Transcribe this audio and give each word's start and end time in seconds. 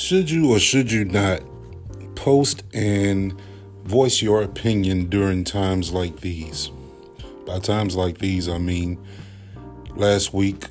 Should 0.00 0.30
you 0.30 0.54
or 0.54 0.58
should 0.58 0.90
you 0.90 1.04
not 1.04 1.42
post 2.14 2.62
and 2.72 3.38
voice 3.84 4.22
your 4.22 4.42
opinion 4.42 5.10
during 5.10 5.44
times 5.44 5.92
like 5.92 6.20
these? 6.20 6.70
By 7.46 7.58
times 7.58 7.96
like 7.96 8.16
these, 8.16 8.48
I 8.48 8.56
mean 8.56 8.98
last 9.94 10.32
week 10.32 10.68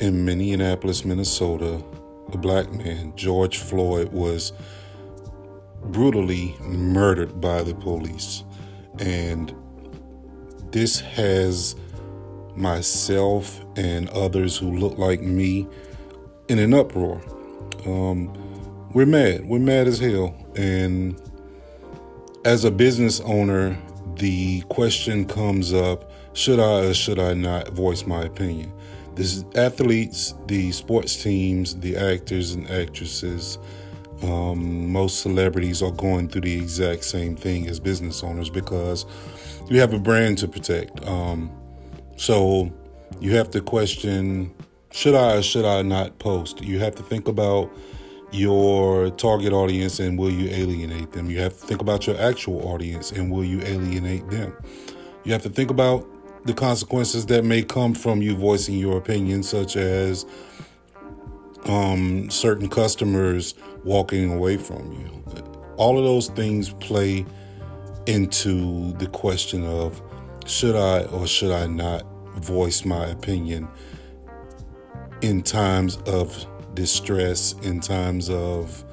in 0.00 0.24
Minneapolis, 0.24 1.04
Minnesota, 1.04 1.84
a 2.32 2.36
black 2.36 2.72
man, 2.72 3.12
George 3.14 3.58
Floyd, 3.58 4.08
was 4.12 4.52
brutally 5.84 6.56
murdered 6.60 7.40
by 7.40 7.62
the 7.62 7.76
police. 7.76 8.42
And 8.98 9.54
this 10.72 10.98
has 10.98 11.76
myself 12.56 13.64
and 13.76 14.08
others 14.08 14.58
who 14.58 14.76
look 14.76 14.98
like 14.98 15.20
me 15.22 15.68
in 16.48 16.58
an 16.58 16.74
uproar. 16.74 17.22
Um, 17.86 18.43
we're 18.94 19.06
mad. 19.06 19.46
We're 19.46 19.58
mad 19.58 19.88
as 19.88 19.98
hell. 19.98 20.34
And 20.56 21.20
as 22.44 22.64
a 22.64 22.70
business 22.70 23.20
owner, 23.20 23.76
the 24.16 24.62
question 24.68 25.26
comes 25.26 25.74
up 25.74 26.10
should 26.32 26.58
I 26.58 26.86
or 26.86 26.94
should 26.94 27.18
I 27.18 27.34
not 27.34 27.68
voice 27.68 28.06
my 28.06 28.24
opinion? 28.24 28.72
The 29.14 29.44
athletes, 29.54 30.34
the 30.46 30.72
sports 30.72 31.22
teams, 31.22 31.76
the 31.76 31.96
actors 31.96 32.52
and 32.52 32.68
actresses, 32.68 33.58
um, 34.22 34.90
most 34.90 35.20
celebrities 35.20 35.82
are 35.82 35.92
going 35.92 36.28
through 36.28 36.42
the 36.42 36.56
exact 36.56 37.04
same 37.04 37.36
thing 37.36 37.68
as 37.68 37.78
business 37.78 38.24
owners 38.24 38.50
because 38.50 39.06
you 39.68 39.78
have 39.78 39.92
a 39.92 39.98
brand 39.98 40.38
to 40.38 40.48
protect. 40.48 41.04
Um, 41.06 41.50
so 42.16 42.72
you 43.20 43.36
have 43.36 43.50
to 43.50 43.60
question 43.60 44.52
should 44.90 45.14
I 45.14 45.36
or 45.36 45.42
should 45.42 45.64
I 45.64 45.82
not 45.82 46.18
post? 46.20 46.62
You 46.62 46.78
have 46.78 46.94
to 46.96 47.02
think 47.02 47.26
about 47.28 47.70
your 48.34 49.10
target 49.10 49.52
audience 49.52 50.00
and 50.00 50.18
will 50.18 50.30
you 50.30 50.50
alienate 50.50 51.12
them? 51.12 51.30
You 51.30 51.38
have 51.38 51.58
to 51.58 51.66
think 51.66 51.80
about 51.80 52.06
your 52.06 52.20
actual 52.20 52.66
audience 52.68 53.12
and 53.12 53.30
will 53.30 53.44
you 53.44 53.60
alienate 53.62 54.28
them? 54.28 54.56
You 55.22 55.32
have 55.32 55.42
to 55.42 55.48
think 55.48 55.70
about 55.70 56.06
the 56.44 56.52
consequences 56.52 57.26
that 57.26 57.44
may 57.44 57.62
come 57.62 57.94
from 57.94 58.20
you 58.20 58.36
voicing 58.36 58.74
your 58.74 58.98
opinion, 58.98 59.42
such 59.42 59.76
as 59.76 60.26
um, 61.66 62.28
certain 62.28 62.68
customers 62.68 63.54
walking 63.84 64.32
away 64.32 64.56
from 64.56 64.92
you. 64.92 65.24
All 65.76 65.96
of 65.96 66.04
those 66.04 66.28
things 66.28 66.70
play 66.74 67.24
into 68.06 68.92
the 68.94 69.06
question 69.06 69.64
of 69.64 70.02
should 70.44 70.76
I 70.76 71.04
or 71.04 71.26
should 71.26 71.52
I 71.52 71.66
not 71.66 72.04
voice 72.36 72.84
my 72.84 73.06
opinion 73.06 73.68
in 75.22 75.42
times 75.42 75.96
of 76.06 76.46
distress, 76.74 77.54
in 77.62 77.80
times 77.80 78.30
of 78.30 78.84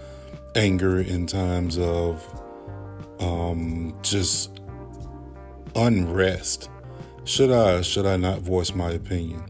anger, 0.56 1.00
in 1.00 1.26
times 1.28 1.78
of 1.78 2.24
um, 3.20 3.96
just 4.02 4.62
unrest. 5.76 6.70
Should 7.24 7.52
I 7.52 7.82
should 7.82 8.06
I 8.06 8.18
not 8.18 8.40
voice 8.40 8.74
my 8.74 8.92
opinion? 8.92 9.44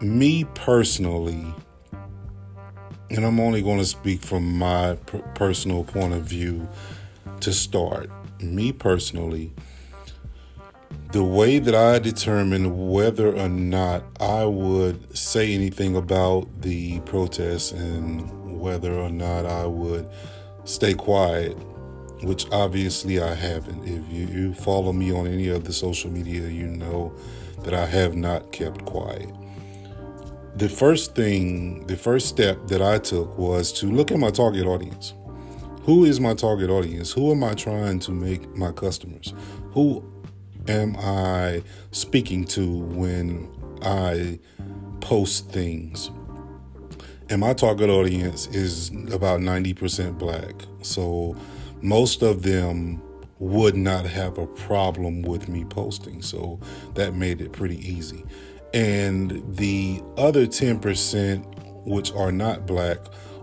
Me 0.00 0.44
personally, 0.54 1.54
and 3.10 3.24
I'm 3.24 3.38
only 3.38 3.62
going 3.62 3.78
to 3.78 3.84
speak 3.84 4.22
from 4.22 4.58
my 4.58 4.96
personal 5.34 5.84
point 5.84 6.14
of 6.14 6.22
view 6.22 6.68
to 7.40 7.52
start. 7.52 8.10
Me 8.40 8.72
personally, 8.72 9.52
the 11.12 11.22
way 11.22 11.58
that 11.58 11.74
I 11.74 11.98
determine 11.98 12.88
whether 12.88 13.36
or 13.36 13.48
not 13.50 14.02
I 14.18 14.46
would 14.46 15.14
say 15.14 15.54
anything 15.54 15.94
about 15.94 16.62
the 16.62 17.00
protests 17.00 17.70
and 17.72 18.58
whether 18.58 18.94
or 18.94 19.10
not 19.10 19.44
I 19.44 19.66
would 19.66 20.08
stay 20.64 20.94
quiet, 20.94 21.52
which 22.22 22.50
obviously 22.50 23.20
I 23.20 23.34
haven't. 23.34 23.84
If 23.84 24.10
you, 24.10 24.26
you 24.26 24.54
follow 24.54 24.94
me 24.94 25.12
on 25.12 25.26
any 25.26 25.48
of 25.48 25.64
the 25.64 25.72
social 25.74 26.10
media, 26.10 26.48
you 26.48 26.66
know 26.66 27.14
that 27.60 27.74
I 27.74 27.84
have 27.84 28.14
not 28.14 28.50
kept 28.50 28.86
quiet. 28.86 29.28
The 30.56 30.68
first 30.70 31.14
thing, 31.14 31.86
the 31.88 31.96
first 31.96 32.28
step 32.28 32.68
that 32.68 32.80
I 32.80 32.96
took 32.96 33.36
was 33.36 33.70
to 33.80 33.86
look 33.86 34.10
at 34.12 34.18
my 34.18 34.30
target 34.30 34.64
audience. 34.64 35.12
Who 35.82 36.06
is 36.06 36.20
my 36.20 36.32
target 36.32 36.70
audience? 36.70 37.12
Who 37.12 37.32
am 37.32 37.44
I 37.44 37.52
trying 37.52 37.98
to 38.00 38.12
make 38.12 38.48
my 38.56 38.72
customers? 38.72 39.34
Who 39.72 40.02
am 40.68 40.96
I 40.98 41.62
speaking 41.90 42.44
to 42.46 42.78
when 42.78 43.48
I 43.82 44.38
post 45.00 45.50
things? 45.50 46.10
And 47.28 47.40
my 47.40 47.54
target 47.54 47.88
audience 47.88 48.46
is 48.48 48.90
about 49.12 49.40
90% 49.40 50.18
black. 50.18 50.54
So 50.82 51.36
most 51.80 52.22
of 52.22 52.42
them 52.42 53.00
would 53.38 53.74
not 53.74 54.06
have 54.06 54.38
a 54.38 54.46
problem 54.46 55.22
with 55.22 55.48
me 55.48 55.64
posting. 55.64 56.22
So 56.22 56.60
that 56.94 57.14
made 57.14 57.40
it 57.40 57.52
pretty 57.52 57.78
easy. 57.78 58.24
And 58.74 59.42
the 59.56 60.02
other 60.16 60.46
10%, 60.46 61.86
which 61.86 62.12
are 62.12 62.32
not 62.32 62.66
black, 62.66 62.98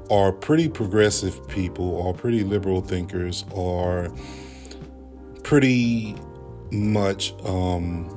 are 0.10 0.32
pretty 0.32 0.70
progressive 0.70 1.48
people, 1.48 2.02
are 2.08 2.14
pretty 2.14 2.44
liberal 2.44 2.82
thinkers, 2.82 3.44
are 3.56 4.10
pretty 5.44 6.16
much 6.72 7.34
um, 7.46 8.10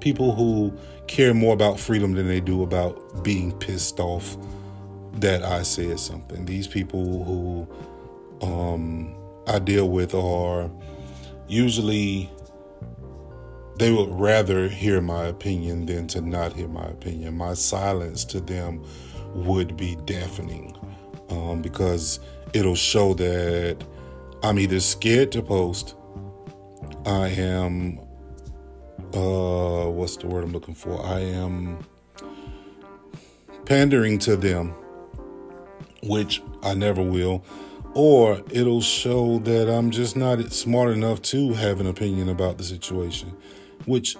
people 0.00 0.34
who 0.34 0.76
care 1.06 1.34
more 1.34 1.54
about 1.54 1.80
freedom 1.80 2.12
than 2.12 2.28
they 2.28 2.40
do 2.40 2.62
about 2.62 3.24
being 3.24 3.52
pissed 3.58 3.98
off 4.00 4.36
that 5.14 5.42
I 5.42 5.62
said 5.62 5.98
something. 5.98 6.44
These 6.44 6.66
people 6.66 7.24
who 7.24 8.46
um, 8.46 9.14
I 9.46 9.58
deal 9.58 9.88
with 9.88 10.14
are 10.14 10.70
usually 11.48 12.30
they 13.78 13.92
would 13.92 14.10
rather 14.10 14.68
hear 14.68 15.00
my 15.00 15.26
opinion 15.26 15.86
than 15.86 16.08
to 16.08 16.20
not 16.20 16.52
hear 16.52 16.68
my 16.68 16.86
opinion. 16.86 17.36
My 17.36 17.54
silence 17.54 18.24
to 18.26 18.40
them 18.40 18.84
would 19.34 19.76
be 19.76 19.96
deafening 20.04 20.76
um, 21.30 21.62
because 21.62 22.18
it'll 22.52 22.74
show 22.74 23.14
that 23.14 23.78
I'm 24.42 24.58
either 24.58 24.80
scared 24.80 25.30
to 25.32 25.42
post 25.42 25.94
I 27.08 27.28
am 27.28 28.00
uh 29.14 29.88
what's 29.88 30.18
the 30.18 30.26
word 30.26 30.44
I'm 30.44 30.52
looking 30.52 30.74
for? 30.74 31.02
I 31.06 31.20
am 31.20 31.78
pandering 33.64 34.18
to 34.18 34.36
them, 34.36 34.74
which 36.02 36.42
I 36.62 36.74
never 36.74 37.02
will, 37.02 37.42
or 37.94 38.42
it'll 38.50 38.82
show 38.82 39.38
that 39.38 39.74
I'm 39.74 39.90
just 39.90 40.18
not 40.18 40.52
smart 40.52 40.90
enough 40.90 41.22
to 41.22 41.54
have 41.54 41.80
an 41.80 41.86
opinion 41.86 42.28
about 42.28 42.58
the 42.58 42.64
situation, 42.64 43.34
which 43.86 44.18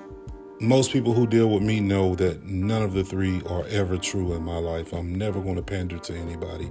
most 0.58 0.90
people 0.90 1.12
who 1.12 1.26
deal 1.26 1.50
with 1.50 1.62
me 1.62 1.80
know 1.80 2.14
that 2.14 2.44
none 2.44 2.82
of 2.82 2.94
the 2.94 3.04
three 3.04 3.42
are 3.50 3.66
ever 3.68 3.98
true 3.98 4.32
in 4.32 4.42
my 4.42 4.56
life. 4.56 4.94
I'm 4.94 5.14
never 5.14 5.42
going 5.42 5.56
to 5.56 5.62
pander 5.62 5.98
to 5.98 6.14
anybody. 6.14 6.70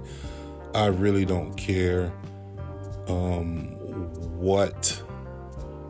I 0.74 0.86
really 0.86 1.24
don't 1.24 1.54
care 1.54 2.12
um, 3.06 3.68
what 4.36 4.97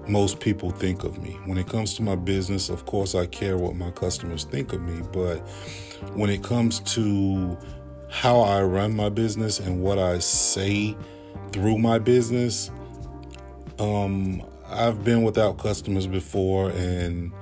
most 0.09 0.41
people 0.41 0.71
think 0.71 1.05
of 1.05 1.23
me. 1.23 1.39
When 1.45 1.59
it 1.59 1.69
comes 1.69 1.95
to 1.95 2.03
my 2.03 2.17
business, 2.17 2.71
of 2.71 2.87
course, 2.87 3.15
I 3.15 3.27
care 3.27 3.59
what 3.59 3.77
my 3.77 3.91
customers 3.91 4.45
think 4.45 4.73
of 4.73 4.81
me, 4.81 5.03
but 5.13 5.39
when 6.15 6.31
it 6.31 6.43
comes 6.43 6.81
to 6.95 7.57
how 8.11 8.41
I 8.41 8.63
run 8.63 8.97
my 8.97 9.11
business 9.11 9.61
and 9.61 9.83
what 9.83 9.99
I 9.99 10.19
say 10.19 10.97
through 11.53 11.79
my 11.79 11.99
business, 11.99 12.71
um, 13.79 14.43
I've 14.67 15.05
been 15.05 15.23
without 15.23 15.59
customers 15.59 16.07
before 16.07 16.71
and 16.71 17.33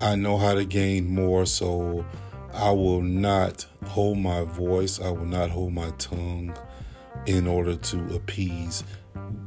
I 0.00 0.14
know 0.14 0.36
how 0.36 0.54
to 0.54 0.64
gain 0.64 1.12
more, 1.12 1.46
so 1.46 2.04
I 2.52 2.70
will 2.70 3.02
not 3.02 3.66
hold 3.86 4.18
my 4.18 4.42
voice, 4.44 5.00
I 5.00 5.10
will 5.10 5.26
not 5.26 5.50
hold 5.50 5.72
my 5.72 5.90
tongue 5.98 6.56
in 7.26 7.46
order 7.46 7.76
to 7.76 8.14
appease 8.14 8.84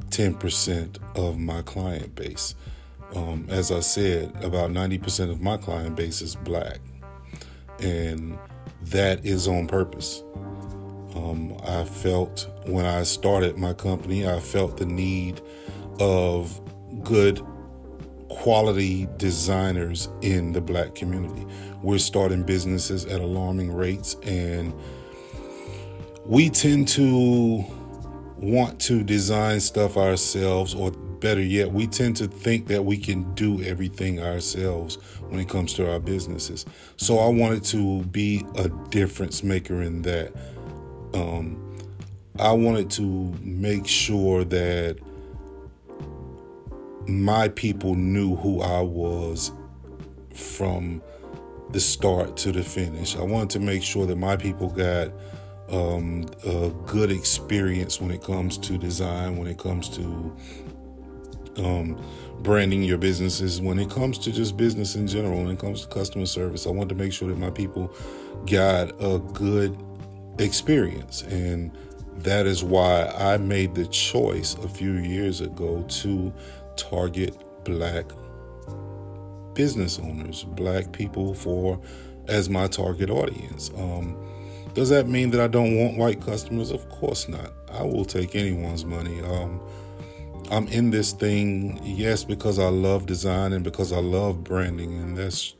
10% 0.09 0.97
of 1.15 1.37
my 1.39 1.61
client 1.61 2.15
base. 2.15 2.55
Um, 3.15 3.45
as 3.49 3.71
I 3.71 3.81
said, 3.81 4.31
about 4.43 4.71
90% 4.71 5.29
of 5.29 5.41
my 5.41 5.57
client 5.57 5.95
base 5.95 6.21
is 6.21 6.35
black, 6.35 6.79
and 7.79 8.37
that 8.83 9.25
is 9.25 9.47
on 9.47 9.67
purpose. 9.67 10.23
Um, 11.15 11.57
I 11.65 11.83
felt 11.83 12.49
when 12.65 12.85
I 12.85 13.03
started 13.03 13.57
my 13.57 13.73
company, 13.73 14.27
I 14.27 14.39
felt 14.39 14.77
the 14.77 14.85
need 14.85 15.41
of 15.99 16.59
good 17.03 17.45
quality 18.29 19.07
designers 19.17 20.07
in 20.21 20.53
the 20.53 20.61
black 20.61 20.95
community. 20.95 21.45
We're 21.83 21.97
starting 21.97 22.43
businesses 22.43 23.05
at 23.05 23.19
alarming 23.19 23.73
rates, 23.73 24.15
and 24.23 24.73
we 26.25 26.49
tend 26.49 26.87
to 26.89 27.65
want 28.41 28.79
to 28.81 29.03
design 29.03 29.59
stuff 29.59 29.97
ourselves, 29.97 30.73
or 30.73 30.91
better 30.91 31.41
yet, 31.41 31.71
we 31.71 31.85
tend 31.87 32.17
to 32.17 32.27
think 32.27 32.67
that 32.67 32.83
we 32.83 32.97
can 32.97 33.31
do 33.35 33.61
everything 33.63 34.19
ourselves 34.19 34.95
when 35.29 35.39
it 35.39 35.47
comes 35.47 35.73
to 35.75 35.89
our 35.89 35.99
businesses. 35.99 36.65
So 36.97 37.19
I 37.19 37.27
wanted 37.27 37.63
to 37.65 38.03
be 38.05 38.43
a 38.55 38.69
difference 38.89 39.43
maker 39.43 39.81
in 39.81 40.01
that. 40.01 40.33
Um, 41.13 41.77
I 42.39 42.51
wanted 42.51 42.89
to 42.91 43.03
make 43.41 43.85
sure 43.85 44.43
that 44.45 44.97
my 47.07 47.49
people 47.49 47.93
knew 47.95 48.35
who 48.35 48.61
I 48.61 48.81
was 48.81 49.51
from 50.33 51.01
the 51.71 51.79
start 51.79 52.37
to 52.37 52.51
the 52.51 52.63
finish. 52.63 53.15
I 53.15 53.21
wanted 53.21 53.51
to 53.51 53.59
make 53.59 53.83
sure 53.83 54.05
that 54.05 54.15
my 54.15 54.35
people 54.35 54.69
got 54.69 55.11
um, 55.71 56.29
a 56.45 56.69
good 56.85 57.11
experience 57.11 58.01
when 58.01 58.11
it 58.11 58.21
comes 58.21 58.57
to 58.59 58.77
design, 58.77 59.37
when 59.37 59.47
it 59.47 59.57
comes 59.57 59.89
to 59.89 60.35
um, 61.57 62.01
branding 62.41 62.83
your 62.83 62.97
businesses, 62.97 63.61
when 63.61 63.79
it 63.79 63.89
comes 63.89 64.17
to 64.19 64.31
just 64.31 64.57
business 64.57 64.95
in 64.95 65.07
general, 65.07 65.41
when 65.41 65.51
it 65.51 65.59
comes 65.59 65.81
to 65.81 65.87
customer 65.87 66.25
service. 66.25 66.67
I 66.67 66.71
wanted 66.71 66.89
to 66.89 66.95
make 66.95 67.13
sure 67.13 67.29
that 67.29 67.37
my 67.37 67.49
people 67.49 67.93
got 68.45 68.91
a 69.01 69.19
good 69.33 69.77
experience. 70.39 71.21
And 71.23 71.71
that 72.17 72.45
is 72.45 72.63
why 72.63 73.05
I 73.17 73.37
made 73.37 73.75
the 73.75 73.87
choice 73.87 74.55
a 74.55 74.67
few 74.67 74.93
years 74.93 75.41
ago 75.41 75.85
to 75.87 76.33
target 76.75 77.37
black 77.63 78.05
business 79.53 79.99
owners, 79.99 80.43
black 80.43 80.91
people 80.91 81.33
for 81.33 81.79
as 82.27 82.49
my 82.49 82.67
target 82.67 83.09
audience. 83.09 83.71
Um, 83.77 84.17
does 84.73 84.89
that 84.89 85.07
mean 85.07 85.31
that 85.31 85.41
I 85.41 85.47
don't 85.47 85.77
want 85.77 85.97
white 85.97 86.21
customers? 86.21 86.71
Of 86.71 86.87
course 86.89 87.27
not. 87.27 87.51
I 87.71 87.83
will 87.83 88.05
take 88.05 88.35
anyone's 88.35 88.85
money. 88.85 89.21
Um, 89.21 89.61
I'm 90.49 90.67
in 90.67 90.91
this 90.91 91.13
thing, 91.13 91.79
yes, 91.83 92.23
because 92.23 92.59
I 92.59 92.67
love 92.67 93.05
design 93.05 93.53
and 93.53 93.63
because 93.63 93.91
I 93.91 93.99
love 93.99 94.43
branding, 94.43 94.97
and 94.97 95.17
that's 95.17 95.55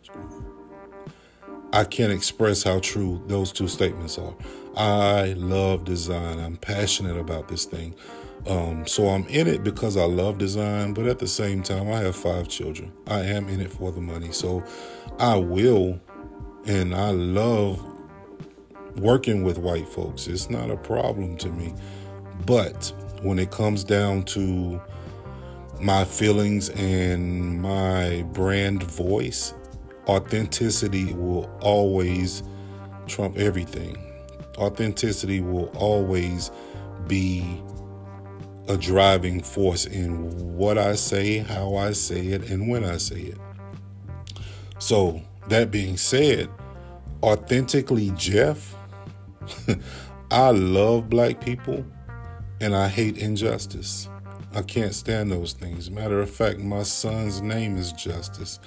I 1.74 1.86
can't 1.86 2.12
express 2.12 2.64
how 2.64 2.80
true 2.80 3.24
those 3.28 3.54
two 3.54 3.70
statements 3.70 4.18
are. 4.18 4.34
I 4.76 5.34
love 5.34 5.86
design. 5.86 6.40
I'm 6.40 6.58
passionate 6.58 7.18
about 7.18 7.48
this 7.48 7.64
thing. 7.64 7.96
Um, 8.48 8.86
so 8.88 9.08
I'm 9.08 9.26
in 9.28 9.48
it 9.48 9.64
because 9.64 9.96
I 9.96 10.04
love 10.04 10.38
design, 10.38 10.94
but 10.94 11.06
at 11.06 11.20
the 11.20 11.28
same 11.28 11.64
time, 11.64 11.90
I 11.90 12.00
have 12.00 12.16
five 12.16 12.50
children. 12.50 12.92
I 13.08 13.22
am 13.22 13.48
in 13.48 13.62
it 13.62 13.72
for 13.72 13.92
the 13.92 14.02
money. 14.02 14.32
So 14.32 14.64
I 15.20 15.36
will, 15.38 16.02
and 16.66 16.94
I 16.94 17.12
love 17.12 17.80
working 18.98 19.44
with 19.44 19.58
white 19.58 19.88
folks. 19.88 20.28
It's 20.28 20.50
not 20.50 20.70
a 20.70 20.78
problem 20.78 21.38
to 21.38 21.50
me. 21.50 21.74
But 22.46 22.94
when 23.22 23.40
it 23.40 23.52
comes 23.52 23.84
down 23.84 24.24
to 24.24 24.82
my 25.80 26.06
feelings 26.06 26.70
and 26.70 27.62
my 27.62 28.24
brand 28.34 28.84
voice, 28.84 29.54
authenticity 30.08 31.14
will 31.14 31.50
always 31.62 32.44
trump 33.08 33.38
everything. 33.38 33.98
Authenticity 34.58 35.42
will 35.42 35.70
always 35.76 36.52
be 37.08 37.62
a 38.68 38.78
driving 38.78 39.42
force 39.42 39.86
in 39.86 40.56
what 40.56 40.78
I 40.78 40.96
say, 40.96 41.40
how 41.40 41.76
I 41.76 41.94
say 41.94 42.28
it, 42.28 42.50
and 42.50 42.70
when 42.70 42.84
I 42.84 42.98
say 42.98 43.22
it. 43.22 43.38
So, 44.80 45.22
that 45.50 45.72
being 45.72 45.98
said, 45.98 46.50
authentically 47.24 48.12
Jeff, 48.16 48.76
I 50.32 50.52
love 50.52 51.10
black 51.10 51.44
people 51.44 51.86
and 52.60 52.76
I 52.76 52.88
hate 52.88 53.18
injustice. 53.18 54.08
I 54.54 54.62
can't 54.62 54.94
stand 54.94 55.32
those 55.32 55.54
things. 55.54 55.90
Matter 55.90 56.20
of 56.22 56.30
fact, 56.30 56.60
my 56.60 56.84
son's 56.84 57.42
name 57.42 57.78
is 57.78 57.92
Justice. 57.94 58.60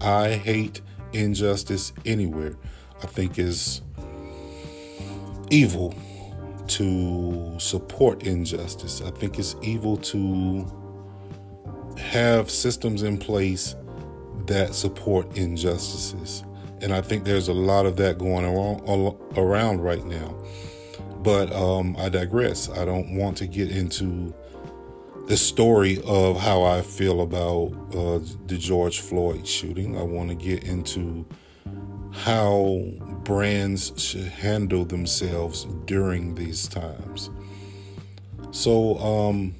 I 0.00 0.30
hate 0.30 0.80
injustice 1.12 1.92
anywhere. 2.06 2.54
I 3.02 3.06
think 3.06 3.38
is 3.38 3.82
evil 5.50 5.94
to 6.68 7.58
support 7.58 8.22
injustice. 8.22 9.02
I 9.02 9.10
think 9.10 9.38
it's 9.38 9.56
evil 9.62 9.96
to 9.98 10.64
have 11.98 12.50
systems 12.50 13.02
in 13.02 13.18
place 13.18 13.74
that 14.46 14.74
support 14.74 15.36
injustices. 15.36 16.44
And 16.82 16.92
I 16.92 17.00
think 17.00 17.24
there's 17.24 17.48
a 17.48 17.54
lot 17.54 17.86
of 17.86 17.96
that 17.96 18.18
going 18.18 18.44
around, 18.44 19.16
around 19.36 19.80
right 19.80 20.04
now. 20.04 20.34
But 21.22 21.52
um, 21.52 21.96
I 21.98 22.08
digress. 22.08 22.68
I 22.68 22.84
don't 22.84 23.16
want 23.16 23.36
to 23.38 23.46
get 23.46 23.70
into 23.70 24.34
the 25.26 25.36
story 25.36 26.02
of 26.04 26.38
how 26.40 26.64
I 26.64 26.82
feel 26.82 27.20
about 27.20 27.72
uh, 27.94 28.18
the 28.46 28.58
George 28.58 29.00
Floyd 29.00 29.46
shooting. 29.46 29.96
I 29.96 30.02
want 30.02 30.30
to 30.30 30.34
get 30.34 30.64
into 30.64 31.24
how 32.10 32.82
brands 33.22 33.92
should 33.96 34.26
handle 34.26 34.84
themselves 34.84 35.64
during 35.86 36.34
these 36.34 36.66
times. 36.66 37.30
So, 38.50 38.98
um, 38.98 39.54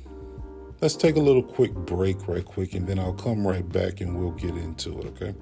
let's 0.83 0.97
take 0.97 1.17
a 1.17 1.21
little 1.21 1.43
quick 1.43 1.73
break, 1.73 2.29
right 2.29 2.45
quick, 2.45 2.75
and 2.75 2.87
then 2.87 2.99
I'll 2.99 3.15
come 3.15 3.47
right 3.47 3.67
back 3.67 4.01
and 4.01 4.19
we'll 4.19 4.33
get 4.33 4.55
into 4.57 4.99
it, 4.99 5.07
okay? 5.07 5.35